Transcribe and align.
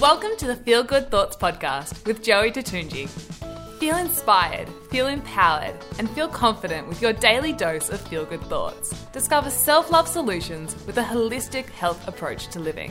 Welcome 0.00 0.36
to 0.38 0.46
the 0.48 0.60
Feel 0.64 0.82
Good 0.82 1.08
Thoughts 1.08 1.36
podcast 1.36 2.04
with 2.04 2.20
Joey 2.20 2.50
Tatunji. 2.50 3.08
Feel 3.78 3.96
inspired, 3.96 4.68
feel 4.90 5.06
empowered, 5.06 5.76
and 6.00 6.10
feel 6.10 6.26
confident 6.26 6.88
with 6.88 7.00
your 7.00 7.12
daily 7.12 7.52
dose 7.52 7.90
of 7.90 8.00
feel 8.00 8.24
good 8.24 8.42
thoughts. 8.42 8.90
Discover 9.12 9.50
self 9.50 9.92
love 9.92 10.08
solutions 10.08 10.74
with 10.84 10.98
a 10.98 11.02
holistic 11.02 11.66
health 11.66 12.08
approach 12.08 12.48
to 12.48 12.58
living. 12.58 12.90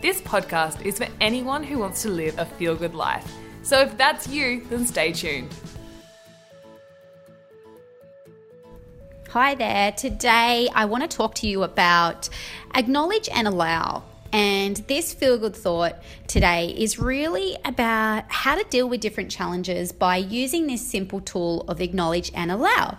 This 0.00 0.22
podcast 0.22 0.80
is 0.86 0.96
for 0.96 1.08
anyone 1.20 1.62
who 1.62 1.78
wants 1.78 2.00
to 2.02 2.08
live 2.08 2.38
a 2.38 2.46
feel 2.46 2.76
good 2.76 2.94
life. 2.94 3.30
So 3.62 3.82
if 3.82 3.98
that's 3.98 4.26
you, 4.26 4.64
then 4.70 4.86
stay 4.86 5.12
tuned. 5.12 5.54
Hi 9.32 9.54
there. 9.54 9.92
Today 9.92 10.68
I 10.74 10.86
want 10.86 11.08
to 11.08 11.16
talk 11.16 11.36
to 11.36 11.46
you 11.46 11.62
about 11.62 12.28
acknowledge 12.74 13.28
and 13.32 13.46
allow. 13.46 14.02
And 14.32 14.76
this 14.86 15.12
feel 15.12 15.38
good 15.38 15.56
thought 15.56 15.96
today 16.28 16.68
is 16.68 16.98
really 16.98 17.56
about 17.64 18.24
how 18.28 18.54
to 18.54 18.64
deal 18.70 18.88
with 18.88 19.00
different 19.00 19.30
challenges 19.30 19.90
by 19.90 20.16
using 20.18 20.68
this 20.68 20.86
simple 20.86 21.20
tool 21.20 21.62
of 21.62 21.80
acknowledge 21.80 22.30
and 22.34 22.52
allow. 22.52 22.98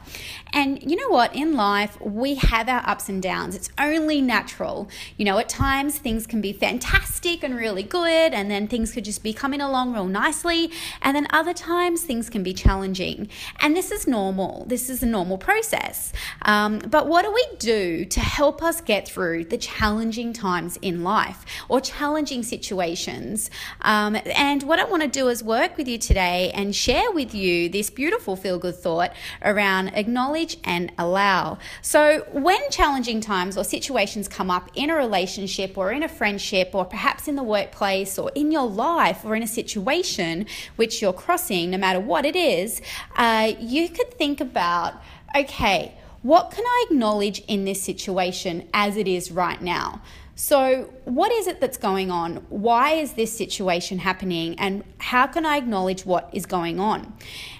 And 0.52 0.84
you 0.84 0.98
know 0.98 1.08
what? 1.08 1.34
In 1.34 1.55
life, 1.55 1.99
we 2.02 2.36
have 2.36 2.67
our 2.67 2.81
ups 2.86 3.08
and 3.08 3.23
downs. 3.23 3.55
It's 3.55 3.70
only 3.77 4.20
natural. 4.20 4.89
You 5.16 5.23
know, 5.23 5.38
at 5.38 5.48
times 5.48 5.98
things 5.98 6.27
can 6.27 6.41
be 6.41 6.52
fantastic 6.52 7.44
and 7.44 7.55
really 7.55 7.84
good, 7.84 8.34
and 8.34 8.52
then 8.52 8.67
things 8.67 8.91
could 8.91 9.05
just 9.05 9.23
be 9.23 9.31
coming 9.31 9.61
along 9.61 9.94
real 9.94 10.08
nicely. 10.08 10.72
And 11.02 11.16
then 11.16 11.27
other 11.30 11.53
times 11.53 12.03
things 12.03 12.30
can 12.30 12.44
be 12.44 12.53
challenging. 12.53 13.30
And 13.61 13.75
this 13.75 13.91
is 13.91 14.08
normal. 14.08 14.66
This 14.67 14.89
is 14.89 15.02
a 15.02 15.05
normal 15.05 15.38
process. 15.38 16.11
Um, 16.41 16.80
but 16.80 17.08
what 17.08 17.23
do 17.23 17.31
we 17.31 17.48
do 17.58 18.03
to 18.03 18.20
help 18.20 18.61
us 18.61 18.81
get 18.81 19.08
through 19.08 19.45
the 19.45 19.58
challenging 19.58 20.34
times 20.34 20.77
in 20.81 21.03
life? 21.03 21.20
Life 21.21 21.45
or 21.70 21.80
challenging 21.81 22.43
situations. 22.43 23.50
Um, 23.81 24.17
and 24.36 24.64
what 24.64 24.80
I 24.80 24.86
want 24.86 25.03
to 25.03 25.09
do 25.09 25.28
is 25.30 25.44
work 25.44 25.78
with 25.78 25.88
you 25.88 25.97
today 25.97 26.52
and 26.53 26.75
share 26.75 27.11
with 27.11 27.33
you 27.33 27.69
this 27.69 27.89
beautiful 27.89 28.36
feel 28.36 28.58
good 28.59 28.75
thought 28.75 29.13
around 29.41 29.89
acknowledge 29.89 30.58
and 30.63 30.91
allow. 30.97 31.58
So, 31.81 32.25
when 32.31 32.61
challenging 32.69 33.22
times 33.22 33.58
or 33.58 33.63
situations 33.63 34.28
come 34.28 34.50
up 34.50 34.69
in 34.75 34.89
a 34.89 34.95
relationship 34.95 35.78
or 35.78 35.91
in 35.91 36.03
a 36.03 36.09
friendship 36.09 36.72
or 36.73 36.86
perhaps 36.86 37.28
in 37.28 37.35
the 37.35 37.44
workplace 37.44 38.17
or 38.17 38.31
in 38.35 38.52
your 38.52 38.67
life 38.67 39.19
or 39.25 39.35
in 39.35 39.44
a 39.44 39.53
situation 39.61 40.45
which 40.75 41.02
you're 41.02 41.13
crossing, 41.13 41.72
no 41.72 41.78
matter 41.78 42.00
what 42.00 42.25
it 42.25 42.35
is, 42.35 42.81
uh, 43.16 43.52
you 43.59 43.89
could 43.89 44.11
think 44.22 44.41
about 44.41 44.94
okay, 45.35 45.95
what 46.22 46.52
can 46.52 46.63
I 46.66 46.85
acknowledge 46.88 47.39
in 47.47 47.66
this 47.66 47.81
situation 47.81 48.67
as 48.73 48.95
it 48.95 49.08
is 49.08 49.31
right 49.31 49.61
now? 49.61 50.02
So, 50.44 50.92
what 51.06 51.31
is 51.31 51.45
it 51.45 51.61
that's 51.61 51.78
going 51.78 52.09
on? 52.09 52.38
Why 52.50 52.94
is 52.94 53.14
this 53.14 53.31
situation 53.31 54.00
happening? 54.00 54.58
And 54.58 54.84
how 54.97 55.28
can 55.28 55.45
I 55.45 55.58
acknowledge 55.58 56.03
what 56.03 56.31
is 56.34 56.47
going 56.47 56.80
on? 56.80 57.14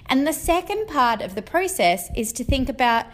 And 0.06 0.26
the 0.26 0.32
second 0.32 0.88
part 0.88 1.22
of 1.22 1.36
the 1.36 1.42
process 1.42 2.10
is 2.16 2.32
to 2.32 2.42
think 2.42 2.68
about 2.68 3.06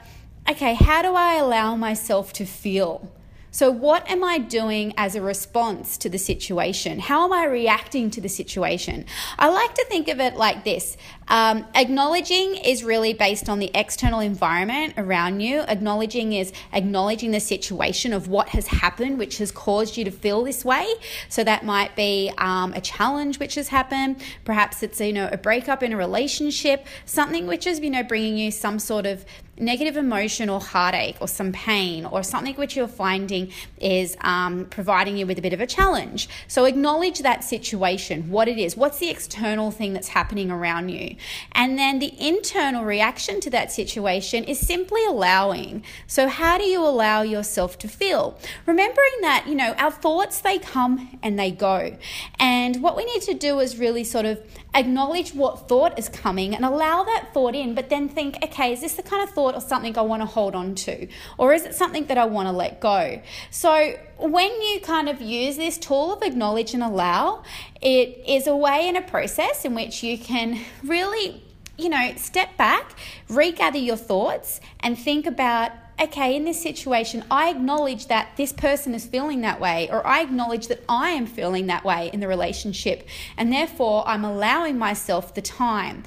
okay, 0.48 0.72
how 0.72 1.02
do 1.02 1.12
I 1.14 1.34
allow 1.34 1.77
myself 1.77 2.33
to 2.33 2.46
feel? 2.46 3.12
So, 3.50 3.70
what 3.70 4.08
am 4.10 4.22
I 4.22 4.36
doing 4.36 4.92
as 4.98 5.14
a 5.14 5.22
response 5.22 5.96
to 5.98 6.10
the 6.10 6.18
situation? 6.18 6.98
How 6.98 7.24
am 7.24 7.32
I 7.32 7.46
reacting 7.46 8.10
to 8.10 8.20
the 8.20 8.28
situation? 8.28 9.06
I 9.38 9.48
like 9.48 9.74
to 9.74 9.86
think 9.86 10.08
of 10.08 10.20
it 10.20 10.36
like 10.36 10.64
this 10.64 10.98
um, 11.28 11.66
acknowledging 11.74 12.56
is 12.56 12.84
really 12.84 13.14
based 13.14 13.48
on 13.48 13.58
the 13.58 13.70
external 13.74 14.20
environment 14.20 14.94
around 14.98 15.40
you. 15.40 15.60
Acknowledging 15.62 16.34
is 16.34 16.52
acknowledging 16.72 17.30
the 17.30 17.40
situation 17.40 18.12
of 18.12 18.28
what 18.28 18.50
has 18.50 18.66
happened, 18.66 19.18
which 19.18 19.38
has 19.38 19.50
caused 19.50 19.96
you 19.96 20.05
to 20.05 20.10
feel 20.10 20.44
this 20.44 20.62
way. 20.62 20.86
So, 21.30 21.42
that 21.44 21.64
might 21.64 21.96
be 21.96 22.30
um, 22.36 22.74
a 22.74 22.83
challenge 22.83 23.38
which 23.38 23.55
has 23.55 23.68
happened. 23.68 24.22
Perhaps 24.44 24.83
it's 24.83 25.00
you 25.00 25.14
know 25.14 25.30
a 25.33 25.38
breakup 25.38 25.83
in 25.83 25.94
a 25.94 25.96
relationship, 25.96 26.86
something 27.06 27.46
which 27.46 27.67
is 27.67 27.80
you 27.80 27.90
know 27.90 28.02
bringing 28.02 28.36
you 28.36 28.50
some 28.50 28.78
sort 28.78 29.06
of 29.06 29.24
negative 29.61 29.96
emotion 29.96 30.48
or 30.48 30.61
heartache 30.61 31.17
or 31.20 31.29
some 31.29 31.52
pain 31.52 32.05
or 32.05 32.23
something 32.23 32.55
which 32.55 32.77
you're 32.77 32.89
finding 32.89 33.52
is 33.80 34.17
um, 34.20 34.64
providing 34.67 35.17
you 35.17 35.27
with 35.27 35.39
a 35.39 35.42
bit 35.42 35.52
of 35.52 35.61
a 35.61 35.67
challenge. 35.67 36.29
So 36.46 36.64
acknowledge 36.64 37.20
that 37.20 37.45
situation, 37.45 38.30
what 38.30 38.48
it 38.48 38.58
is, 38.58 38.77
what's 38.77 38.98
the 38.98 39.11
external 39.11 39.70
thing 39.70 39.92
that's 39.92 40.08
happening 40.08 40.51
around 40.51 40.89
you. 40.91 41.17
And 41.52 41.79
then 41.79 41.98
the 41.98 42.13
internal 42.18 42.85
reaction 42.85 43.41
to 43.41 43.51
that 43.51 43.73
situation 43.73 44.45
is 44.45 44.58
simply 44.58 45.05
allowing. 45.05 45.85
So, 46.07 46.29
how 46.29 46.58
do 46.58 46.64
you 46.64 46.85
allow 46.85 47.23
yourself 47.23 47.79
to 47.79 47.89
feel? 47.89 48.39
Remembering 48.67 49.20
that, 49.23 49.47
you 49.47 49.55
know, 49.55 49.74
our 49.74 49.91
thoughts, 49.91 50.41
they 50.41 50.58
come 50.58 51.18
and 51.23 51.39
they 51.39 51.51
go. 51.51 51.97
And 52.39 52.83
what 52.83 52.97
we 52.97 53.05
need 53.05 53.23
to 53.23 53.35
do 53.35 53.61
is 53.61 53.79
really 53.79 54.05
sort 54.05 54.27
of 54.27 54.41
acknowledge 54.74 55.35
what 55.35 55.68
thought 55.68 55.98
is 55.98 56.08
coming 56.08 56.55
and 56.55 56.64
allow 56.64 57.02
that 57.05 57.30
thought 57.33 57.55
in, 57.55 57.74
but 57.74 57.89
then 57.89 58.08
think, 58.08 58.36
okay, 58.42 58.73
is 58.73 58.80
this 58.80 58.95
the 58.95 59.02
kind 59.02 59.23
of 59.23 59.30
thought 59.35 59.48
or 59.55 59.61
something 59.61 59.97
I 59.97 60.03
want 60.03 60.23
to 60.23 60.27
hold 60.27 60.55
on 60.55 60.75
to? 60.77 61.09
Or 61.36 61.53
is 61.53 61.64
it 61.64 61.75
something 61.75 62.07
that 62.07 62.19
I 62.19 62.25
want 62.25 62.48
to 62.48 62.53
let 62.53 62.81
go? 62.81 63.20
So, 63.51 63.98
when 64.19 64.51
you 64.63 64.81
kind 64.81 65.09
of 65.09 65.20
use 65.20 65.57
this 65.57 65.79
tool 65.79 66.14
of 66.14 66.23
acknowledge 66.23 66.75
and 66.75 66.83
allow, 66.83 67.42
it 67.81 68.23
is 68.27 68.47
a 68.47 68.57
way 68.57 68.89
and 68.89 68.97
a 68.97 69.03
process 69.03 69.64
in 69.64 69.75
which 69.75 70.03
you 70.03 70.19
can 70.19 70.61
really, 70.83 71.42
you 71.77 71.89
know, 71.89 72.13
step 72.17 72.57
back, 72.57 72.98
regather 73.29 73.79
your 73.79 73.97
thoughts, 73.97 74.61
and 74.81 74.98
think 74.98 75.27
about 75.27 75.73
okay, 76.01 76.36
in 76.36 76.45
this 76.45 76.63
situation, 76.63 77.25
I 77.30 77.51
acknowledge 77.51 78.07
that 78.07 78.36
this 78.36 78.53
person 78.53 78.95
is 78.95 79.07
feeling 79.07 79.41
that 79.41 79.61
way, 79.61 79.89
or 79.91 80.07
I 80.07 80.20
acknowledge 80.20 80.69
that 80.69 80.83
I 80.89 81.11
am 81.11 81.27
feeling 81.27 81.67
that 81.67 81.85
way 81.85 82.11
in 82.13 82.20
the 82.20 82.29
relationship, 82.29 83.07
and 83.36 83.53
therefore 83.53 84.07
I'm 84.07 84.25
allowing 84.25 84.79
myself 84.79 85.35
the 85.35 85.42
time 85.42 86.05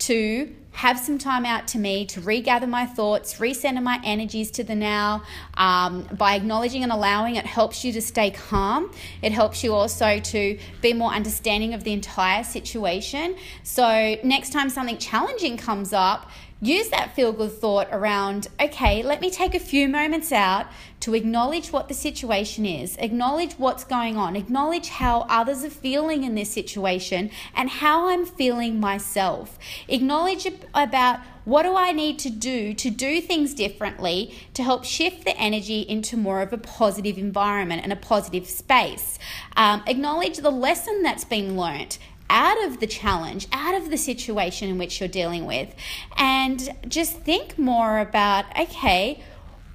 to 0.00 0.54
have 0.72 0.98
some 0.98 1.18
time 1.18 1.44
out 1.44 1.68
to 1.68 1.78
me 1.78 2.06
to 2.06 2.20
regather 2.20 2.66
my 2.66 2.86
thoughts, 2.86 3.34
recenter 3.34 3.82
my 3.82 4.00
energies 4.04 4.50
to 4.52 4.64
the 4.64 4.74
now. 4.74 5.22
Um, 5.54 6.08
by 6.16 6.34
acknowledging 6.34 6.82
and 6.82 6.90
allowing, 6.90 7.36
it 7.36 7.46
helps 7.46 7.84
you 7.84 7.92
to 7.92 8.00
stay 8.00 8.30
calm. 8.30 8.90
It 9.20 9.32
helps 9.32 9.62
you 9.62 9.74
also 9.74 10.18
to 10.18 10.58
be 10.80 10.92
more 10.92 11.12
understanding 11.12 11.74
of 11.74 11.84
the 11.84 11.92
entire 11.92 12.42
situation. 12.42 13.36
So, 13.62 14.16
next 14.24 14.50
time 14.50 14.70
something 14.70 14.98
challenging 14.98 15.56
comes 15.56 15.92
up, 15.92 16.30
use 16.62 16.88
that 16.90 17.14
feel 17.14 17.32
good 17.32 17.52
thought 17.52 17.88
around, 17.90 18.46
okay, 18.60 19.02
let 19.02 19.20
me 19.20 19.28
take 19.28 19.54
a 19.54 19.60
few 19.60 19.88
moments 19.88 20.30
out 20.30 20.66
to 21.00 21.12
acknowledge 21.12 21.72
what 21.72 21.88
the 21.88 21.94
situation 21.94 22.64
is, 22.64 22.96
acknowledge 22.98 23.54
what's 23.54 23.82
going 23.82 24.16
on, 24.16 24.36
acknowledge 24.36 24.88
how 24.88 25.26
others 25.28 25.64
are 25.64 25.70
feeling 25.70 26.22
in 26.22 26.36
this 26.36 26.52
situation 26.52 27.28
and 27.56 27.68
how 27.68 28.08
I'm 28.08 28.24
feeling 28.24 28.78
myself. 28.78 29.58
Acknowledge 29.88 30.46
about 30.72 31.18
what 31.44 31.64
do 31.64 31.74
I 31.74 31.90
need 31.90 32.20
to 32.20 32.30
do 32.30 32.72
to 32.74 32.90
do 32.90 33.20
things 33.20 33.52
differently 33.52 34.32
to 34.54 34.62
help 34.62 34.84
shift 34.84 35.24
the 35.24 35.36
energy 35.36 35.80
into 35.80 36.16
more 36.16 36.40
of 36.40 36.52
a 36.52 36.58
positive 36.58 37.18
environment 37.18 37.82
and 37.82 37.92
a 37.92 37.96
positive 37.96 38.46
space. 38.46 39.18
Um, 39.56 39.82
acknowledge 39.88 40.38
the 40.38 40.52
lesson 40.52 41.02
that's 41.02 41.24
been 41.24 41.56
learnt 41.56 41.98
out 42.32 42.64
of 42.64 42.80
the 42.80 42.86
challenge, 42.86 43.46
out 43.52 43.74
of 43.74 43.90
the 43.90 43.98
situation 43.98 44.70
in 44.70 44.78
which 44.78 44.98
you're 44.98 45.08
dealing 45.08 45.44
with, 45.44 45.72
and 46.16 46.70
just 46.88 47.18
think 47.18 47.58
more 47.58 47.98
about 47.98 48.46
okay, 48.58 49.22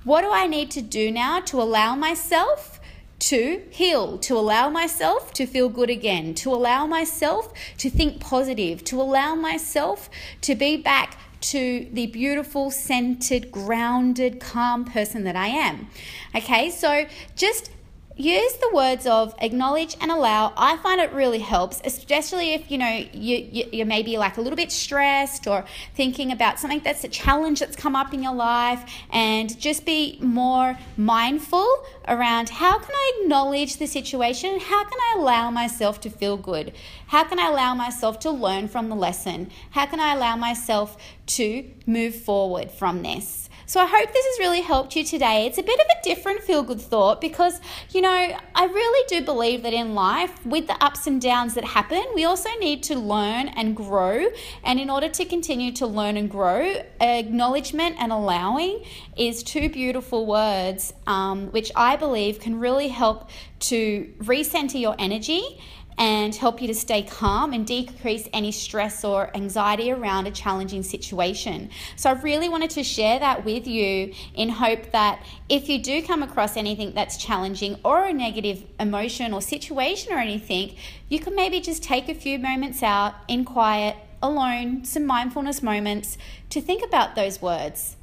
what 0.03 0.21
do 0.21 0.31
I 0.31 0.47
need 0.47 0.71
to 0.71 0.81
do 0.81 1.11
now 1.11 1.39
to 1.41 1.61
allow 1.61 1.95
myself? 1.95 2.73
to 3.19 3.63
heal, 3.71 4.19
to 4.19 4.37
allow 4.37 4.69
myself 4.69 5.33
to 5.33 5.47
feel 5.47 5.69
good 5.69 5.89
again, 5.89 6.35
to 6.35 6.53
allow 6.53 6.85
myself 6.85 7.51
to 7.79 7.89
think 7.89 8.19
positive, 8.19 8.83
to 8.83 9.01
allow 9.01 9.33
myself 9.33 10.07
to 10.41 10.53
be 10.53 10.77
back 10.77 11.17
to 11.41 11.87
the 11.91 12.07
beautiful, 12.07 12.69
centered, 12.69 13.51
grounded, 13.51 14.39
calm 14.39 14.85
person 14.85 15.23
that 15.23 15.35
I 15.35 15.47
am. 15.47 15.87
Okay, 16.35 16.69
so 16.69 17.07
just 17.35 17.71
use 18.17 18.53
the 18.53 18.71
words 18.73 19.05
of 19.07 19.33
acknowledge 19.39 19.95
and 20.01 20.11
allow. 20.11 20.53
I 20.57 20.77
find 20.77 20.99
it 20.99 21.11
really 21.13 21.39
helps 21.39 21.81
especially 21.83 22.53
if 22.53 22.69
you 22.71 22.77
know 22.77 23.05
you, 23.13 23.37
you, 23.51 23.69
you 23.71 23.85
may 23.85 24.03
be 24.03 24.17
like 24.17 24.37
a 24.37 24.41
little 24.41 24.55
bit 24.55 24.71
stressed 24.71 25.47
or 25.47 25.65
thinking 25.95 26.31
about 26.31 26.59
something 26.59 26.81
that's 26.83 27.03
a 27.03 27.07
challenge 27.07 27.59
that's 27.59 27.75
come 27.75 27.95
up 27.95 28.13
in 28.13 28.23
your 28.23 28.33
life 28.33 28.83
and 29.11 29.57
just 29.59 29.85
be 29.85 30.17
more 30.21 30.77
mindful 30.97 31.85
around 32.07 32.49
how 32.49 32.77
can 32.77 32.91
i 32.93 33.21
acknowledge 33.21 33.77
the 33.77 33.87
situation? 33.87 34.59
How 34.59 34.83
can 34.83 34.99
i 34.99 35.15
allow 35.17 35.51
myself 35.51 36.01
to 36.01 36.09
feel 36.09 36.37
good? 36.37 36.73
How 37.07 37.23
can 37.23 37.39
i 37.39 37.47
allow 37.47 37.73
myself 37.75 38.19
to 38.19 38.31
learn 38.31 38.67
from 38.67 38.89
the 38.89 38.95
lesson? 38.95 39.49
How 39.71 39.85
can 39.85 39.99
i 39.99 40.13
allow 40.13 40.35
myself 40.35 40.97
to 41.27 41.69
move 41.85 42.15
forward 42.15 42.71
from 42.71 43.03
this 43.03 43.46
So 43.69 43.81
I 43.81 43.85
hope 43.85 44.13
this 44.13 44.25
has 44.25 44.39
really 44.39 44.61
helped 44.61 44.95
you 44.95 45.03
today. 45.03 45.45
It's 45.45 45.57
a 45.57 45.61
bit 45.61 45.77
of 45.77 45.85
a 45.87 46.01
different 46.01 46.41
feel 46.41 46.63
good 46.63 46.79
thought 46.79 47.19
because, 47.19 47.59
you 47.89 47.99
know, 47.99 48.09
I 48.55 48.63
really 48.63 49.05
do 49.09 49.25
believe 49.25 49.63
that 49.63 49.73
in 49.73 49.93
life, 49.93 50.45
with 50.45 50.67
the 50.67 50.81
ups 50.81 51.05
and 51.05 51.19
downs 51.19 51.53
that 51.55 51.65
happen, 51.65 52.01
we 52.15 52.23
also 52.23 52.49
need 52.61 52.81
to 52.83 52.95
learn 52.97 53.49
and 53.49 53.75
grow. 53.75 54.27
And 54.63 54.79
in 54.79 54.89
order 54.89 55.09
to 55.09 55.25
continue 55.25 55.73
to 55.73 55.85
learn 55.85 56.15
and 56.15 56.31
grow, 56.31 56.81
acknowledgement 57.01 57.97
and 57.99 58.13
allowing 58.13 58.85
is 59.17 59.43
two 59.43 59.67
beautiful 59.67 60.25
words, 60.25 60.93
um, 61.05 61.47
which 61.47 61.69
I 61.75 61.97
believe 61.97 62.39
can 62.39 62.61
really 62.61 62.87
help 62.87 63.29
to 63.59 64.13
recenter 64.19 64.79
your 64.79 64.95
energy 64.97 65.59
and 65.97 66.35
help 66.35 66.61
you 66.61 66.67
to 66.67 66.73
stay 66.73 67.01
calm 67.01 67.53
and 67.53 67.65
decrease 67.65 68.27
any 68.33 68.51
stress 68.51 69.03
or 69.03 69.35
anxiety 69.35 69.91
around 69.91 70.27
a 70.27 70.31
challenging 70.31 70.83
situation. 70.83 71.69
So, 71.95 72.09
I 72.09 72.13
really 72.13 72.49
wanted 72.49 72.69
to 72.71 72.83
share 72.83 73.19
that 73.19 73.43
with 73.45 73.67
you 73.67 74.13
in 74.33 74.49
hope 74.49 74.91
that 74.91 75.23
if 75.49 75.69
you 75.69 75.81
do 75.81 76.01
come 76.03 76.23
across 76.23 76.57
anything 76.57 76.93
that's 76.93 77.17
challenging 77.17 77.77
or 77.83 78.05
a 78.05 78.13
negative 78.13 78.63
emotion 78.79 79.33
or 79.33 79.41
situation 79.41 80.13
or 80.13 80.17
anything, 80.17 80.75
you 81.09 81.19
can 81.19 81.35
maybe 81.35 81.59
just 81.59 81.83
take 81.83 82.09
a 82.09 82.15
few 82.15 82.37
moments 82.37 82.83
out 82.83 83.15
in 83.27 83.45
quiet, 83.45 83.95
alone, 84.21 84.83
some 84.83 85.05
mindfulness 85.05 85.61
moments 85.61 86.17
to 86.49 86.61
think 86.61 86.83
about 86.83 87.15
those 87.15 87.41
words. 87.41 87.95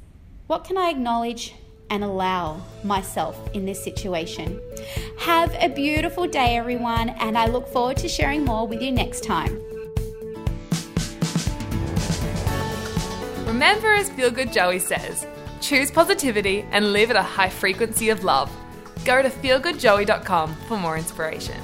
What 0.47 0.63
can 0.63 0.77
I 0.77 0.89
acknowledge? 0.89 1.53
And 1.89 2.03
allow 2.03 2.61
myself 2.83 3.49
in 3.53 3.65
this 3.65 3.83
situation. 3.83 4.59
Have 5.17 5.55
a 5.59 5.69
beautiful 5.69 6.27
day, 6.27 6.57
everyone, 6.57 7.09
and 7.09 7.37
I 7.37 7.47
look 7.47 7.67
forward 7.67 7.97
to 7.97 8.07
sharing 8.07 8.43
more 8.43 8.67
with 8.67 8.81
you 8.81 8.91
next 8.91 9.23
time. 9.23 9.61
Remember, 13.45 13.93
as 13.93 14.09
Feel 14.09 14.31
Good 14.31 14.51
Joey 14.51 14.79
says, 14.79 15.25
choose 15.61 15.89
positivity 15.89 16.65
and 16.71 16.91
live 16.91 17.09
at 17.09 17.15
a 17.15 17.21
high 17.21 17.49
frequency 17.49 18.09
of 18.09 18.23
love. 18.23 18.51
Go 19.05 19.21
to 19.21 19.29
feelgoodjoey.com 19.29 20.55
for 20.67 20.77
more 20.77 20.97
inspiration. 20.97 21.61